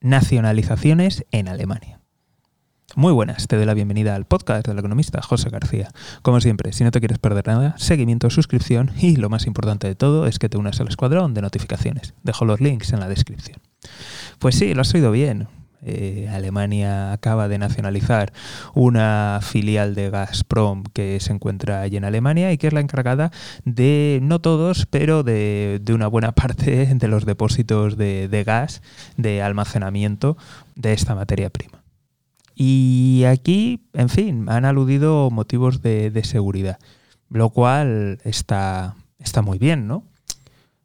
[0.00, 2.00] nacionalizaciones en Alemania.
[2.96, 5.90] Muy buenas, te doy la bienvenida al podcast del economista José García.
[6.22, 9.94] Como siempre, si no te quieres perder nada, seguimiento, suscripción y lo más importante de
[9.94, 12.14] todo es que te unas al escuadrón de notificaciones.
[12.24, 13.60] Dejo los links en la descripción.
[14.40, 15.48] Pues sí, lo has oído bien.
[15.82, 18.34] Eh, Alemania acaba de nacionalizar
[18.74, 23.30] una filial de Gazprom que se encuentra allí en Alemania y que es la encargada
[23.64, 28.82] de, no todos, pero de, una buena parte de los depósitos de, gas,
[29.16, 30.36] de almacenamiento
[30.74, 31.82] de esta materia prima.
[32.54, 36.78] Y aquí, en fin, han aludido motivos de, seguridad,
[37.30, 40.04] lo cual está, está muy bien, ¿no?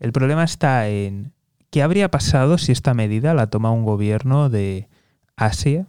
[0.00, 1.32] El problema está en
[1.70, 4.88] ¿Qué habría pasado si esta medida la toma un gobierno de
[5.36, 5.86] Asia,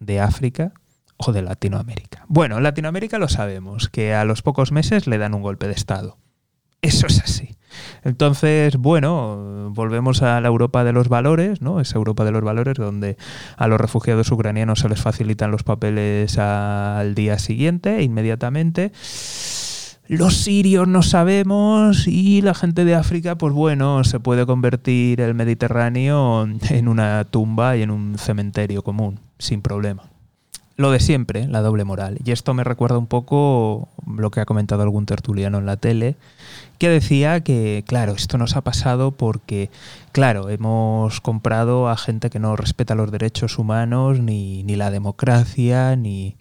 [0.00, 0.72] de África
[1.18, 2.24] o de Latinoamérica?
[2.28, 5.74] Bueno, en Latinoamérica lo sabemos, que a los pocos meses le dan un golpe de
[5.74, 6.16] Estado.
[6.80, 7.56] Eso es así.
[8.04, 11.80] Entonces, bueno, volvemos a la Europa de los valores, ¿no?
[11.80, 13.18] Esa Europa de los valores donde
[13.56, 18.92] a los refugiados ucranianos se les facilitan los papeles al día siguiente, inmediatamente
[20.08, 25.34] los sirios no sabemos y la gente de África, pues bueno, se puede convertir el
[25.34, 30.04] Mediterráneo en una tumba y en un cementerio común, sin problema.
[30.76, 32.18] Lo de siempre, la doble moral.
[32.24, 36.16] Y esto me recuerda un poco lo que ha comentado algún tertuliano en la tele,
[36.78, 39.70] que decía que, claro, esto nos ha pasado porque,
[40.12, 45.96] claro, hemos comprado a gente que no respeta los derechos humanos, ni, ni la democracia,
[45.96, 46.36] ni...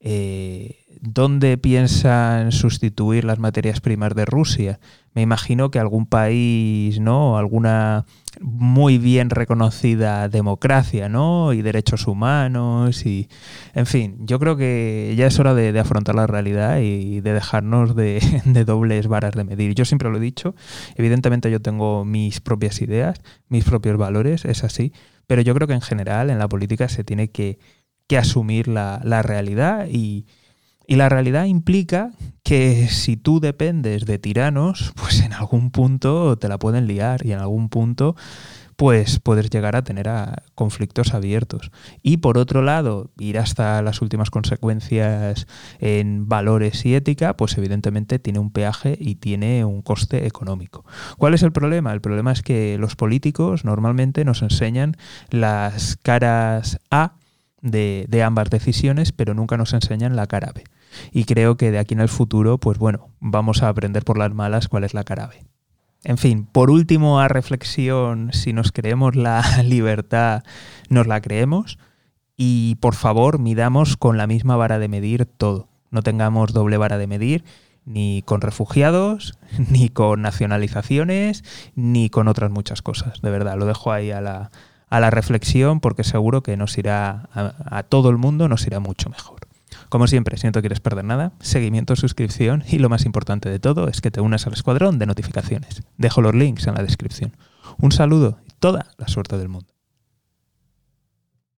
[0.00, 4.80] Eh, ¿Dónde piensan sustituir las materias primas de Rusia?
[5.12, 7.38] Me imagino que algún país, ¿no?
[7.38, 8.04] Alguna
[8.40, 11.52] muy bien reconocida democracia, ¿no?
[11.52, 13.28] Y derechos humanos y...
[13.74, 17.94] En fin, yo creo que ya es hora de, afrontar la realidad y de dejarnos
[17.94, 19.74] de, de, dobles varas de medir.
[19.74, 20.54] Yo siempre lo he dicho,
[20.96, 24.92] evidentemente yo tengo mis propias ideas, mis propios valores, es así,
[25.26, 27.58] pero yo creo que en general en la política se tiene que,
[28.16, 30.26] asumir la, la realidad y
[30.86, 36.48] y la realidad implica que si tú dependes de tiranos, pues en algún punto te
[36.48, 38.16] la pueden liar y en algún punto
[38.76, 40.10] pues puedes llegar a tener
[40.54, 41.70] conflictos abiertos.
[42.02, 45.46] Y por otro lado, ir hasta las últimas consecuencias
[45.78, 50.84] en valores y ética, pues evidentemente tiene un peaje y tiene un coste económico.
[51.18, 51.92] ¿Cuál es el problema?
[51.92, 54.96] El problema es que los políticos normalmente nos enseñan
[55.30, 57.14] las caras A
[57.62, 60.64] de, de ambas decisiones, pero nunca nos enseñan la cara B.
[61.12, 64.32] Y creo que de aquí en el futuro, pues bueno, vamos a aprender por las
[64.34, 65.44] malas cuál es la cara B.
[66.04, 70.44] En fin, por último, a reflexión, si nos creemos la libertad,
[70.90, 71.78] nos la creemos.
[72.36, 75.68] Y por favor, midamos con la misma vara de medir todo.
[75.90, 77.44] No tengamos doble vara de medir
[77.86, 79.38] ni con refugiados,
[79.70, 81.44] ni con nacionalizaciones,
[81.74, 83.20] ni con otras muchas cosas.
[83.22, 84.50] De verdad, lo dejo ahí a la,
[84.88, 88.80] a la reflexión porque seguro que nos irá, a, a todo el mundo nos irá
[88.80, 89.43] mucho mejor.
[89.94, 93.60] Como siempre, si no te quieres perder nada, seguimiento, suscripción y lo más importante de
[93.60, 95.84] todo es que te unas al escuadrón de notificaciones.
[95.98, 97.36] Dejo los links en la descripción.
[97.78, 99.73] Un saludo y toda la suerte del mundo.